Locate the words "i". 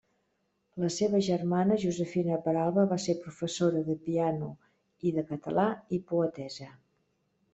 5.09-5.13, 5.99-6.03